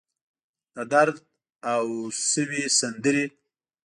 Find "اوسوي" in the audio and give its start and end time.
1.73-2.63